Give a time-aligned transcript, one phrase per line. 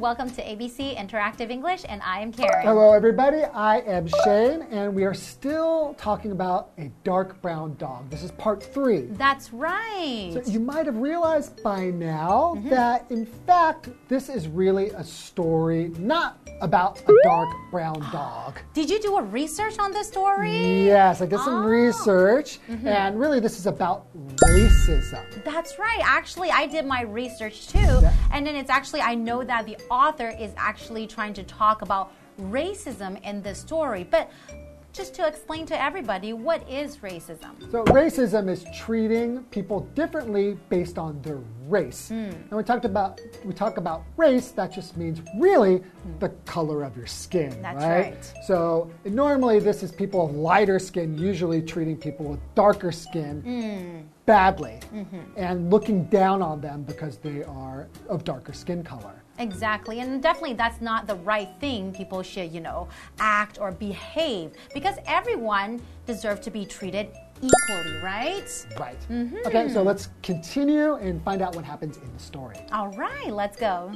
[0.00, 2.66] Welcome to ABC Interactive English, and I am Karen.
[2.66, 3.44] Hello, everybody.
[3.44, 8.08] I am Shane, and we are still talking about a dark brown dog.
[8.08, 9.08] This is part three.
[9.10, 10.30] That's right.
[10.32, 12.70] So you might have realized by now mm -hmm.
[12.70, 18.58] that, in fact, this is really a story not about a dark brown dog.
[18.72, 20.84] Did you do a research on this story?
[20.84, 21.80] Yes, I did some oh.
[21.80, 22.96] research, mm -hmm.
[22.96, 23.98] and really, this is about
[24.46, 25.24] racism.
[25.44, 26.02] That's right.
[26.18, 28.32] Actually, I did my research too, yeah.
[28.32, 32.12] and then it's actually I know that the author is actually trying to talk about
[32.40, 34.04] racism in this story.
[34.04, 34.30] But
[34.92, 37.70] just to explain to everybody what is racism.
[37.70, 42.10] So racism is treating people differently based on their race.
[42.12, 42.32] Mm.
[42.32, 45.84] And we talked about we talk about race, that just means really mm.
[46.18, 47.62] the color of your skin.
[47.62, 48.14] That's right.
[48.14, 48.32] right.
[48.46, 53.42] So normally this is people of lighter skin, usually treating people with darker skin.
[53.42, 54.06] Mm.
[54.26, 55.24] Badly -hmm.
[55.36, 59.19] and looking down on them because they are of darker skin color.
[59.40, 60.00] Exactly.
[60.00, 62.88] And definitely that's not the right thing people should, you know,
[63.18, 67.08] act or behave because everyone deserves to be treated
[67.40, 68.66] equally, right?
[68.78, 69.00] Right.
[69.08, 69.46] Mm -hmm.
[69.46, 72.56] Okay, so let's continue and find out what happens in the story.
[72.72, 73.92] All right, let's go.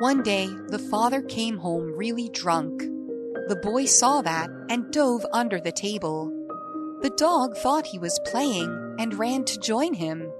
[0.00, 2.82] One day, the father came home really drunk.
[3.48, 6.35] The boy saw that and dove under the table.
[7.02, 10.30] The dog thought he was playing and ran to join him.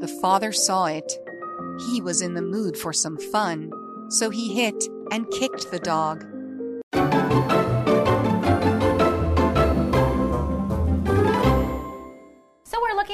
[0.00, 1.12] The father saw it.
[1.90, 3.70] He was in the mood for some fun,
[4.08, 6.24] so he hit and kicked the dog.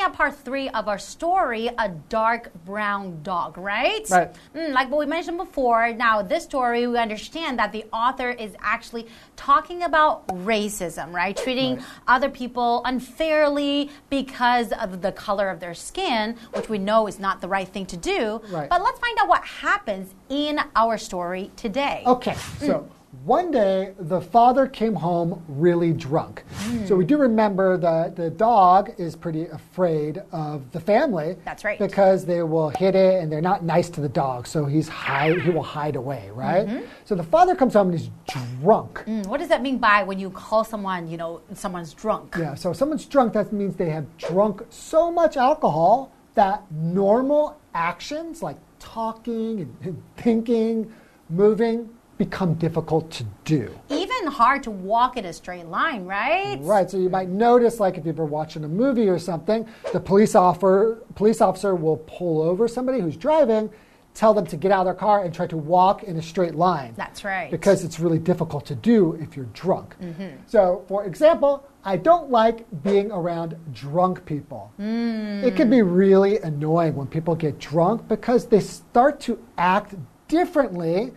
[0.03, 4.05] At part three of our story, a dark brown dog, right?
[4.11, 4.35] Right.
[4.55, 8.55] Mm, like what we mentioned before, now this story, we understand that the author is
[8.61, 11.37] actually talking about racism, right?
[11.37, 11.85] Treating right.
[12.09, 17.41] other people unfairly because of the color of their skin, which we know is not
[17.41, 18.41] the right thing to do.
[18.51, 18.69] Right.
[18.69, 22.03] But let's find out what happens in our story today.
[22.07, 22.81] Okay, so.
[22.81, 22.89] Mm.
[23.25, 26.45] One day, the father came home really drunk.
[26.65, 26.89] Mm.
[26.89, 31.37] So we do remember that the dog is pretty afraid of the family.
[31.45, 31.79] That's right.
[31.79, 34.47] Because they will hit it and they're not nice to the dog.
[34.47, 36.67] So he's hide, he will hide away, right?
[36.67, 36.83] Mm -hmm.
[37.05, 39.05] So the father comes home and he's drunk.
[39.07, 39.27] Mm.
[39.29, 42.37] What does that mean by when you call someone, you know, someone's drunk?
[42.39, 47.57] Yeah, so if someone's drunk, that means they have drunk so much alcohol that normal
[47.73, 50.93] actions like talking and thinking,
[51.29, 51.89] moving,
[52.25, 53.77] become difficult to do.
[53.91, 56.57] Even hard to walk in a straight line, right?
[56.61, 56.89] Right.
[56.89, 60.99] So you might notice, like if you're watching a movie or something, the police officer
[61.17, 63.71] police officer will pull over somebody who's driving,
[64.15, 66.55] tell them to get out of their car and try to walk in a straight
[66.55, 66.95] line.
[66.97, 67.51] That's right.
[67.51, 69.97] Because it's really difficult to do if you're drunk.
[70.01, 70.31] Mm -hmm.
[70.47, 71.53] So, for example,
[71.85, 74.63] I don't like being around drunk people.
[74.79, 75.43] Mm.
[75.49, 79.95] It can be really annoying when people get drunk because they start to act
[80.29, 81.13] differently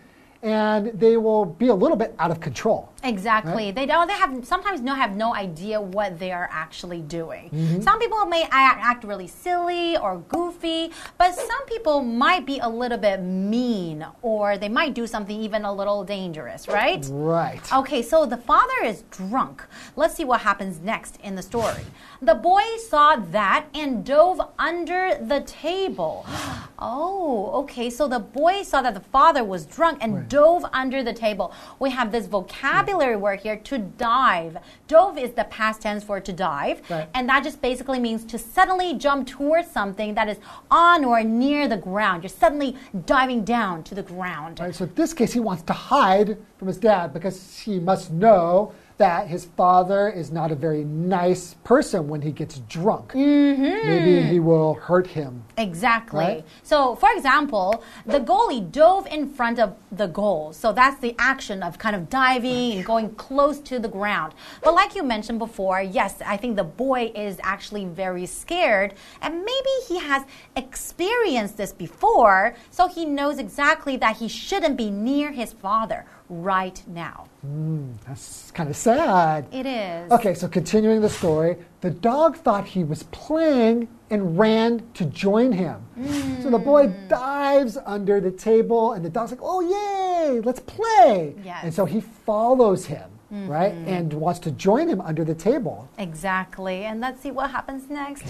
[0.45, 2.94] and they will be a little bit out of control.
[3.05, 3.66] Exactly.
[3.66, 3.75] Right?
[3.75, 4.07] They don't.
[4.07, 7.49] They have sometimes no have no idea what they are actually doing.
[7.51, 7.83] Mm -hmm.
[7.83, 12.97] Some people may act really silly or goofy, but some people might be a little
[12.97, 13.19] bit
[13.55, 16.67] mean, or they might do something even a little dangerous.
[16.67, 17.03] Right.
[17.11, 17.66] Right.
[17.79, 18.01] Okay.
[18.03, 19.57] So the father is drunk.
[19.95, 21.85] Let's see what happens next in the story.
[22.22, 24.39] The boy saw that and dove
[24.69, 26.16] under the table.
[26.79, 27.61] oh.
[27.61, 27.89] Okay.
[27.89, 30.13] So the boy saw that the father was drunk and.
[30.13, 31.53] Right dove under the table.
[31.79, 34.58] We have this vocabulary word here to dive.
[34.88, 37.08] Dove is the past tense for to dive, right.
[37.14, 40.38] and that just basically means to suddenly jump towards something that is
[40.72, 42.24] on or near the ground.
[42.24, 42.76] You're suddenly
[43.06, 44.59] diving down to the ground.
[44.59, 48.12] Right, so in this case, he wants to hide from his dad because he must
[48.12, 53.14] know that his father is not a very nice person when he gets drunk.
[53.14, 53.86] Mm -hmm.
[53.86, 55.44] Maybe he will hurt him.
[55.58, 56.26] Exactly.
[56.26, 56.44] Right?
[56.64, 60.53] So, for example, the goalie dove in front of the goal.
[60.53, 64.34] So that's the action of kind of diving and going close to the ground.
[64.64, 69.34] But like you mentioned before, yes, I think the boy is actually very scared and
[69.52, 70.22] maybe he has
[70.56, 76.82] experienced this before, so he knows exactly that he shouldn't be near his father right
[76.88, 77.28] now.
[77.46, 79.47] Mm, that's kind of sad.
[79.52, 80.12] It is.
[80.12, 85.52] Okay, so continuing the story, the dog thought he was playing and ran to join
[85.52, 85.82] him.
[85.97, 86.44] Mm.
[86.44, 91.36] So the boy dives under the table, and the dog's like, oh, yay, let's play.
[91.44, 91.59] Yes.
[91.64, 93.09] And so he follows him.
[93.32, 93.52] Mm -hmm.
[93.52, 93.76] Right?
[93.88, 95.88] And wants to join him under the table.
[95.97, 96.86] Exactly.
[96.86, 98.24] And let's see what happens next.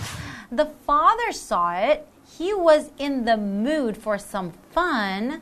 [0.52, 2.08] The father saw it.
[2.38, 5.42] He was in the mood for some fun.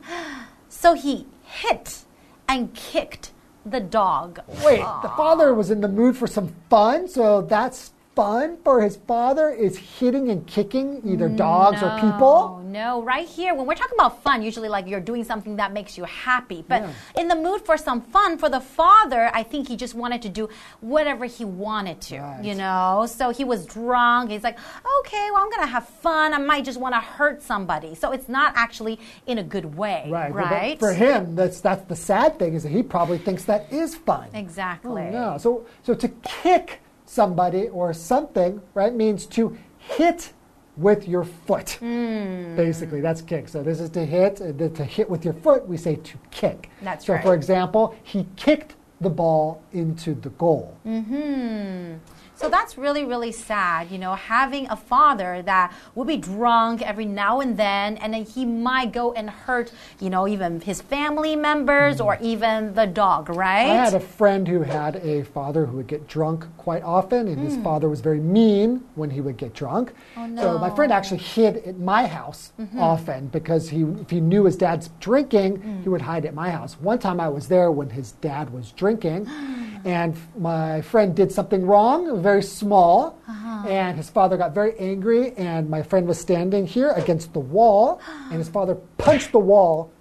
[0.68, 1.26] So he
[1.62, 2.04] hit
[2.46, 3.33] and kicked
[3.64, 4.40] the dog.
[4.64, 5.02] Wait, Aww.
[5.02, 9.48] the father was in the mood for some fun, so that's fun for his father
[9.50, 12.60] is hitting and kicking either dogs or people?
[12.64, 15.96] No, right here, when we're talking about fun, usually like you're doing something that makes
[15.98, 16.64] you happy.
[16.66, 16.90] But Yeah.
[17.22, 20.28] in the mood for some fun, for the father, I think he just wanted to
[20.28, 20.48] do
[20.80, 22.44] whatever he wanted to, Right.
[22.44, 23.06] you know?
[23.08, 24.30] So he was drunk.
[24.30, 24.58] He's like,
[25.00, 26.34] okay, well, I'm going to have fun.
[26.34, 27.94] I might just want to hurt somebody.
[27.94, 30.32] So it's not actually in a good way, Right.
[30.34, 30.78] right?
[30.78, 34.28] for him, that's that's the sad thing is that he probably thinks that is fun.
[34.34, 35.02] Exactly.
[35.08, 35.38] Oh, no.
[35.38, 40.32] So so to kick somebody or something, right, means to hit
[40.76, 41.70] with your foot.
[41.80, 42.56] Hmm.
[42.56, 43.48] Basically, that's kick.
[43.48, 44.40] So this is to hit.
[44.40, 46.68] uh, the- To hit with your foot, we say to kick.
[46.82, 47.22] That's so right.
[47.22, 50.76] for example, he kicked the ball into the goal.
[50.84, 51.94] Hmm.
[52.36, 57.06] So that's really, really sad, you know, having a father that will be drunk every
[57.06, 61.36] now and then, and then he might go and hurt, you know, even his family
[61.36, 62.22] members or mm.
[62.22, 63.66] even the dog, right?
[63.66, 63.70] Mm.
[63.70, 67.38] I had a friend who had a father who would get drunk quite often, and
[67.38, 67.62] his mm.
[67.62, 69.92] father was very mean when he would get drunk.
[70.16, 70.42] Oh, no.
[70.42, 72.80] So my friend actually hid at my house mm-hmm.
[72.80, 75.92] often because he, if he knew his dad's drinking, he mm.
[75.92, 76.74] would hide at my house.
[76.80, 79.26] One time I was there when his dad was drinking,
[79.84, 83.68] and my friend did something wrong, very small, uh-huh.
[83.68, 88.00] and his father got very angry, and my friend was standing here against the wall,
[88.30, 89.92] and his father punched the wall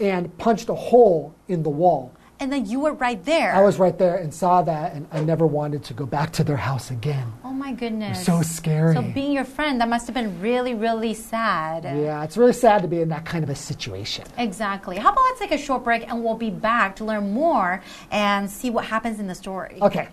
[0.00, 2.12] and punched a hole in the wall.
[2.40, 3.54] And then you were right there.
[3.54, 6.44] I was right there and saw that, and I never wanted to go back to
[6.44, 7.32] their house again.
[7.44, 8.24] oh my goodness.
[8.24, 8.94] So scary.
[8.94, 11.84] So being your friend, that must have been really, really sad.
[11.84, 14.24] yeah, it's really sad to be in that kind of a situation.
[14.38, 14.96] Exactly.
[14.96, 18.50] How about let's take a short break and we'll be back to learn more and
[18.50, 19.78] see what happens in the story.
[19.82, 20.08] Okay.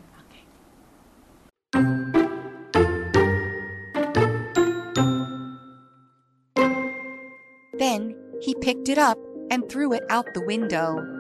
[7.80, 9.18] Then he picked it up
[9.50, 11.17] and threw it out the window.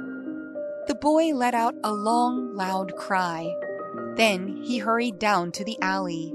[0.87, 3.53] The boy let out a long, loud cry.
[4.15, 6.33] Then he hurried down to the alley.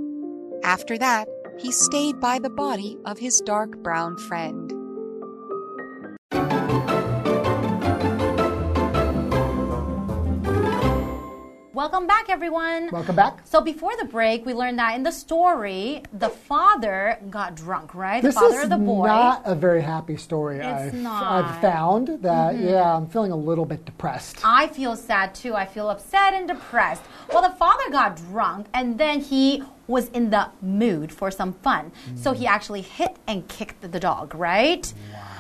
[0.63, 1.29] After that,
[1.59, 4.82] he stayed by the body of his dark brown friend.
[11.93, 12.89] Welcome back, everyone.
[12.91, 13.41] Welcome back.
[13.45, 18.23] So before the break, we learned that in the story, the father got drunk, right?
[18.23, 19.09] This the father is of the boy.
[19.09, 20.57] not a very happy story.
[20.57, 21.45] It's I've, not.
[21.45, 22.67] I've found that, mm-hmm.
[22.67, 24.39] yeah, I'm feeling a little bit depressed.
[24.43, 25.55] I feel sad too.
[25.55, 27.03] I feel upset and depressed.
[27.31, 31.93] Well, the father got drunk and then he was in the mood for some fun.
[32.09, 32.19] Mm.
[32.19, 34.91] So he actually hit and kicked the, the dog, right?
[35.13, 35.32] Wow.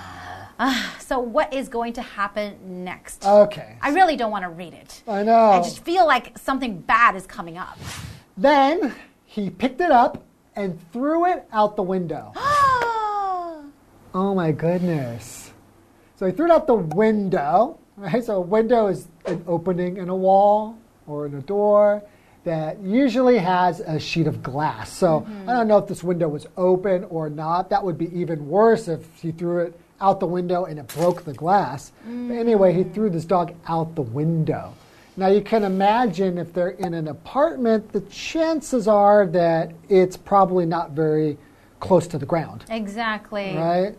[0.58, 3.24] Ah, so what is going to happen next?
[3.24, 3.76] Okay.
[3.80, 5.02] I really don't want to read it.
[5.06, 5.50] I know.
[5.52, 7.78] I just feel like something bad is coming up.
[8.36, 8.94] Then
[9.24, 12.32] he picked it up and threw it out the window.
[12.44, 13.64] Oh.
[14.14, 15.52] oh my goodness.
[16.16, 18.22] So he threw it out the window, right?
[18.22, 22.02] So a window is an opening in a wall or in a door
[22.44, 24.92] that usually has a sheet of glass.
[24.92, 25.46] So I mm-hmm.
[25.46, 27.70] don't know if this window was open or not.
[27.70, 31.24] That would be even worse if he threw it out the window and it broke
[31.24, 31.92] the glass.
[32.04, 34.74] But anyway, he threw this dog out the window.
[35.16, 40.66] Now you can imagine if they're in an apartment, the chances are that it's probably
[40.66, 41.38] not very
[41.80, 43.54] close to the ground, exactly.
[43.54, 43.94] right?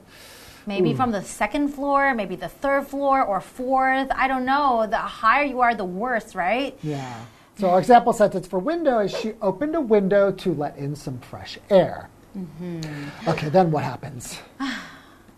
[0.66, 0.98] Maybe hmm.
[0.98, 4.10] from the second floor, maybe the third floor or fourth.
[4.16, 4.88] I don't know.
[4.90, 6.78] The higher you are, the worse, right?
[6.82, 7.26] Yeah.
[7.60, 11.20] So our example sentence for window is she opened a window to let in some
[11.20, 12.10] fresh air.
[12.36, 13.30] Mm-hmm.
[13.30, 14.40] Okay, then what happens?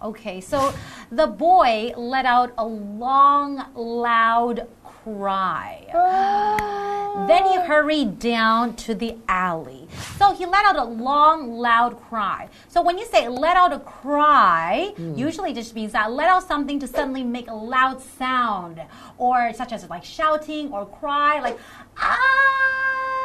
[0.05, 0.71] Okay, so
[1.11, 5.81] the boy let out a long, loud cry.
[7.27, 9.87] Then he hurried down to the alley.
[10.17, 12.49] So he let out a long, loud cry.
[12.67, 16.43] So when you say let out a cry, usually it just means that let out
[16.43, 18.81] something to suddenly make a loud sound,
[19.17, 21.57] or such as like shouting or cry, like
[21.97, 23.24] ah,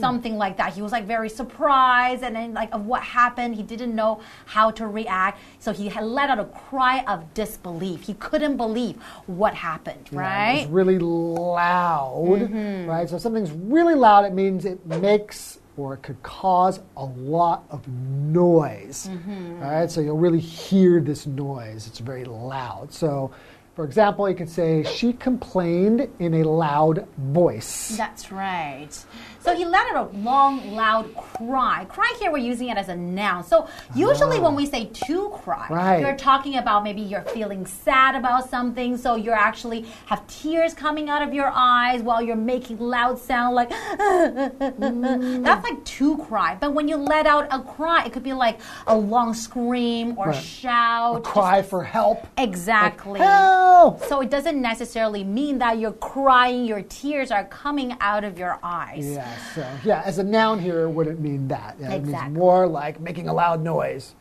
[0.00, 0.74] something like that.
[0.74, 4.70] He was like very surprised, and then like of what happened, he didn't know how
[4.72, 5.40] to react.
[5.58, 8.02] So he had let out a cry of disbelief.
[8.02, 8.96] He couldn't believe
[9.26, 10.58] what happened, Yeah, right?
[10.62, 12.88] It's really loud, mm-hmm.
[12.88, 13.08] right?
[13.08, 17.64] So if something's really loud, it means it makes or it could cause a lot
[17.70, 19.60] of noise, mm-hmm.
[19.60, 19.90] right?
[19.90, 21.86] So you'll really hear this noise.
[21.86, 22.92] It's very loud.
[22.92, 23.30] So,
[23.74, 27.94] for example, you could say she complained in a loud voice.
[27.94, 28.88] That's right.
[29.46, 31.86] So he let out a long, loud cry.
[31.88, 33.44] Cry here, we're using it as a noun.
[33.44, 34.70] So usually when we oh.
[34.70, 36.00] say to cry, Right.
[36.00, 41.08] you're talking about maybe you're feeling sad about something, so you're actually have tears coming
[41.08, 46.56] out of your eyes while you're making loud sound like that's like to cry.
[46.60, 50.30] But when you let out a cry, it could be like a long scream or
[50.30, 50.42] Right.
[50.42, 51.18] shout.
[51.18, 52.26] A cry for help.
[52.36, 53.20] Exactly.
[53.20, 54.02] Help!
[54.06, 58.58] So it doesn't necessarily mean that you're crying, your tears are coming out of your
[58.64, 59.06] eyes.
[59.06, 61.76] Yeah, so yeah, as a noun here, it wouldn't mean that.
[61.80, 62.12] Yeah, It Exactly.
[62.12, 62.24] Mm-hmm.
[62.32, 64.14] means more like making a loud noise.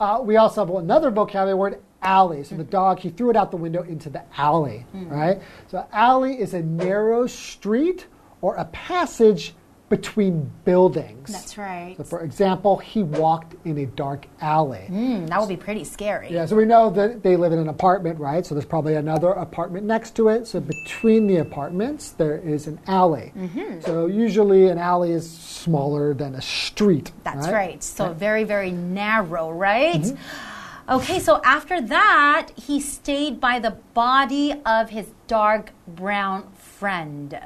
[0.00, 2.42] Uh, we also have another vocabulary word, alley.
[2.44, 5.08] So the dog, he threw it out the window into the alley, Mm-hmm.
[5.12, 5.42] right?
[5.68, 8.06] So alley is a narrow street
[8.40, 9.54] or a passage
[9.92, 11.30] between buildings.
[11.30, 11.94] That's right.
[11.98, 14.86] So for example, he walked in a dark alley.
[14.88, 16.30] Mm, that would be pretty scary.
[16.30, 18.46] Yeah, so we know that they live in an apartment, right?
[18.46, 20.46] So there's probably another apartment next to it.
[20.46, 23.34] So between the apartments, there is an alley.
[23.36, 23.82] Mm-hmm.
[23.82, 27.12] So usually an alley is smaller than a street.
[27.22, 27.52] That's right.
[27.52, 27.82] right.
[27.82, 30.00] So very, very narrow, right?
[30.00, 30.94] Mm-hmm.
[30.94, 37.38] Okay, so after that, he stayed by the body of his dark brown friend.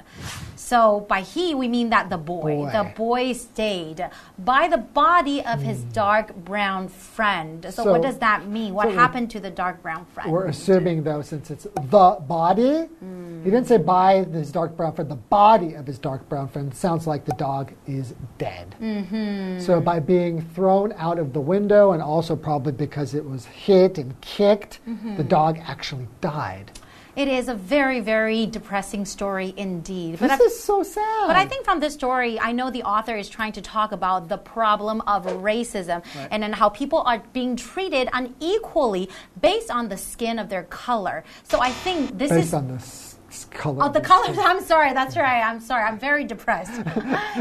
[0.57, 2.43] So by he, we mean that the boy.
[2.57, 2.71] Boy.
[2.73, 4.05] The boy stayed
[4.39, 7.65] by the body of his dark brown friend.
[7.71, 7.87] So, Hmm.
[7.87, 8.75] So- what does that mean?
[8.75, 10.33] What so happened to the dark brown friend?
[10.33, 13.45] We're assuming, though, since it's the body, Mm.
[13.45, 16.75] he didn't say by his dark brown friend, the body of his dark brown friend
[16.75, 18.75] sounds like the dog is dead.
[18.81, 19.61] Mm-hmm.
[19.61, 23.99] So by being thrown out of the window, and also probably because it was hit
[23.99, 25.17] and kicked, Mm-hmm.
[25.17, 26.36] the dog actually died.
[27.17, 30.19] It is a very, very depressing story indeed.
[30.21, 31.27] But This I- is so sad.
[31.27, 34.29] But I think from this story, I know the author is trying to talk about
[34.29, 39.09] the problem of racism and then how people are being treated unequally
[39.41, 41.25] based on the skin of their color.
[41.45, 43.06] So I think this based is.
[43.65, 44.25] On the s- s- color.
[44.27, 44.49] Oh, the color.
[44.49, 44.93] I'm sorry.
[44.93, 45.43] That's right.
[45.43, 45.85] I'm sorry.
[45.85, 46.75] I'm very depressed.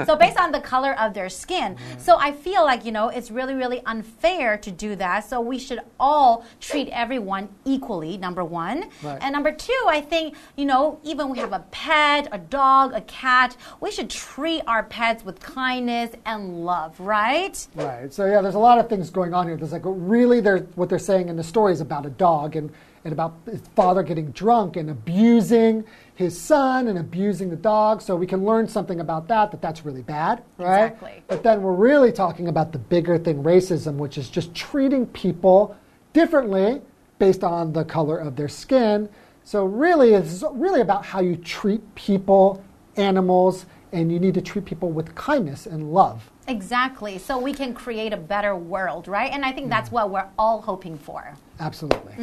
[0.05, 1.77] so, based on the color of their skin.
[1.97, 5.21] So, I feel like, you know, it's really, really unfair to do that.
[5.29, 8.89] So, we should all treat everyone equally, number one.
[9.03, 9.19] Right.
[9.21, 13.01] And number two, I think, you know, even we have a pet, a dog, a
[13.01, 17.67] cat, we should treat our pets with kindness and love, right?
[17.75, 18.11] Right.
[18.13, 19.57] So yeah, there's a lot of things going on here.
[19.57, 22.71] There's like really, they're, what they're saying in the story is about a dog and
[23.05, 25.85] and about his father getting drunk and abusing
[26.15, 28.01] his son and abusing the dog.
[28.01, 29.51] So we can learn something about that.
[29.51, 30.85] That that's really bad, right?
[30.85, 31.23] Exactly.
[31.27, 35.77] But then we're really talking about the bigger thing, racism, which is just treating people
[36.13, 36.81] differently
[37.19, 39.07] based on the color of their skin.
[39.43, 42.63] So really, it's really about how you treat people,
[42.97, 46.31] animals, and you need to treat people with kindness and love.
[46.47, 47.17] Exactly.
[47.17, 49.31] So we can create a better world, right?
[49.31, 51.35] And I think that's what we're all hoping for.
[51.59, 52.13] Absolutely.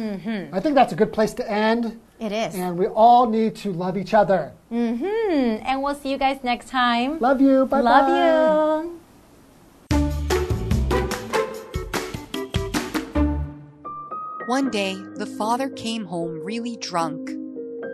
[0.53, 1.99] I think that's a good place to end.
[2.19, 2.55] It is.
[2.55, 4.53] And we all need to love each other.
[4.71, 5.65] Mm-hmm.
[5.65, 7.19] And we'll see you guys next time.
[7.19, 7.65] Love you.
[7.65, 7.99] Bye bye.
[7.99, 8.99] Love you.
[14.47, 17.27] One day, the father came home really drunk.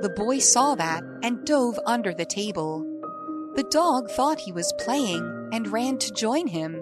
[0.02, 2.86] The boy saw that and dove under the table.
[3.60, 6.82] The dog thought he was playing and ran to join him.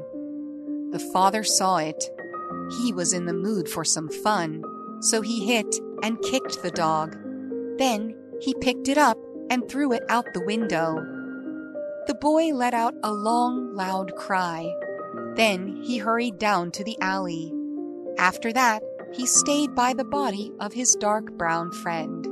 [0.92, 2.08] The father saw it.
[2.80, 4.62] He was in the mood for some fun,
[5.00, 7.18] so he hit and kicked the dog.
[7.80, 9.18] Then he picked it up
[9.50, 10.98] and threw it out the window.
[12.06, 14.72] The boy let out a long, loud cry.
[15.34, 17.52] Then he hurried down to the alley.
[18.20, 18.84] After that,
[19.16, 22.28] he stayed by the body of his dark brown friend.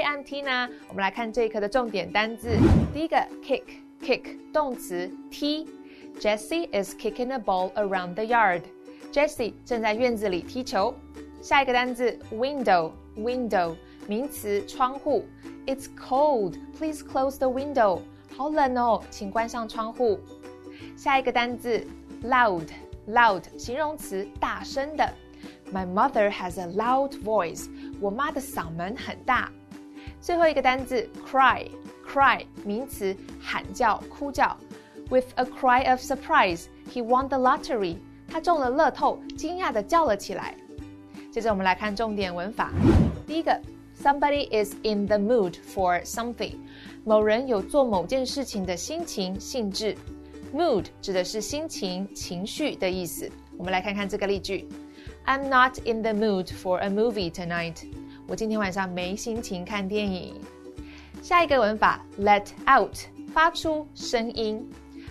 [0.02, 0.70] I'm Tina。
[0.88, 2.56] 我们来看这一课的重点单字。
[2.94, 3.14] 第一个
[3.44, 5.68] kick，kick 动词踢。
[6.18, 8.62] Jessie is kicking a ball around the yard.
[9.12, 10.94] Jessie 正在院子里踢球。
[11.42, 13.76] 下一个单字 window，window
[14.08, 15.26] 名词窗户。
[15.66, 16.54] It's cold.
[16.78, 18.00] Please close the window.
[18.34, 20.18] 好冷哦，请关上窗户。
[20.96, 21.86] 下一个单字
[22.24, 25.06] loud，loud 形容词大声的。
[25.70, 27.68] My mother has a loud voice.
[28.00, 29.52] 我妈的嗓门很大。
[30.20, 34.56] 最后一个单字 cry，cry 名词喊叫、哭叫。
[35.08, 37.98] With a cry of surprise, he won the lottery.
[38.28, 40.54] 他中了乐透，惊讶地叫了起来。
[41.30, 42.72] 接着我们来看重点文法。
[43.26, 43.60] 第一个，
[44.02, 46.54] somebody is in the mood for something，
[47.04, 49.96] 某人有做某件事情的心情、兴致。
[50.54, 53.30] Mood 指的是心情、情绪的意思。
[53.56, 54.66] 我们来看看这个例句：
[55.24, 57.84] I'm not in the mood for a movie tonight。
[58.31, 60.33] 我今天晚上没心情看电影。
[61.21, 62.95] 下一个文法，let out
[63.33, 64.65] 发出声音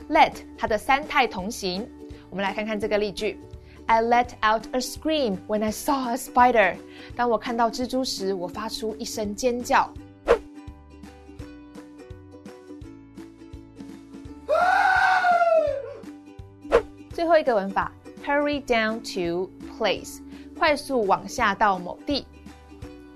[0.08, 1.86] ，let 它的三态同形。
[2.30, 3.38] 我们来看看这个例句
[3.84, 6.76] ：I let out a scream when I saw a spider。
[7.14, 9.92] 当我看到蜘蛛时，我发出一声尖叫。
[17.12, 17.92] 最后一个文法
[18.24, 20.20] ，hurry down to place，
[20.58, 22.24] 快速往下到某地。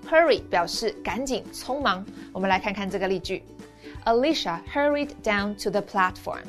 [0.08, 2.04] Hurry 表示赶紧、匆忙。
[2.32, 3.42] 我们来看看这个例句：
[4.04, 6.42] Alicia hurried down to the platform.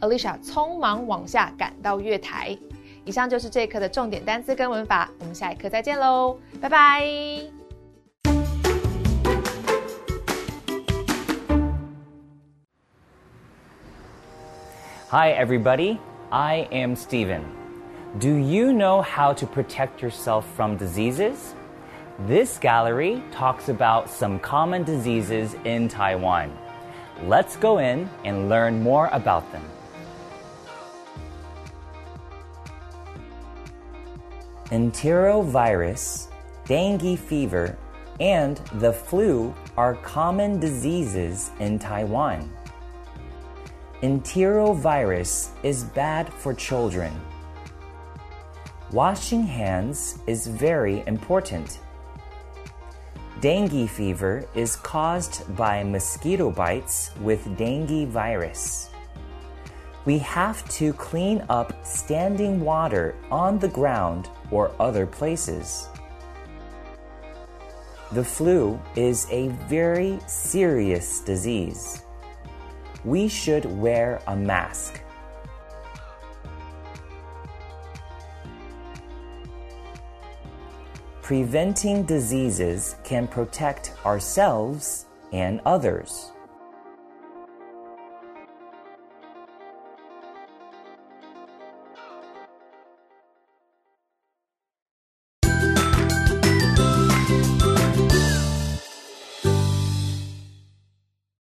[0.00, 2.56] ，Alicia 匆忙往下赶到月台。
[3.04, 7.06] 以上就是这一课的重点单词跟文法，我们下一课再见喽，拜拜。
[15.10, 15.98] Hi, everybody.
[16.30, 17.42] I am Steven.
[18.18, 21.54] Do you know how to protect yourself from diseases?
[22.27, 26.51] This gallery talks about some common diseases in Taiwan.
[27.23, 29.63] Let's go in and learn more about them.
[34.65, 36.27] Enterovirus,
[36.65, 37.77] dengue fever,
[38.19, 42.51] and the flu are common diseases in Taiwan.
[44.01, 47.13] Enterovirus is bad for children.
[48.91, 51.79] Washing hands is very important.
[53.41, 58.89] Dengue fever is caused by mosquito bites with dengue virus.
[60.05, 65.87] We have to clean up standing water on the ground or other places.
[68.11, 72.03] The flu is a very serious disease
[73.05, 75.01] we should wear a mask.
[81.29, 86.31] Preventing diseases can protect ourselves and others.